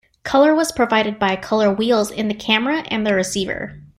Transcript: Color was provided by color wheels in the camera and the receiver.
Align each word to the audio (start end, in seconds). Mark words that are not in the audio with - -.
Color 0.23 0.55
was 0.55 0.71
provided 0.71 1.19
by 1.19 1.35
color 1.35 1.71
wheels 1.71 2.09
in 2.09 2.27
the 2.27 2.33
camera 2.33 2.81
and 2.89 3.05
the 3.05 3.13
receiver. 3.13 3.79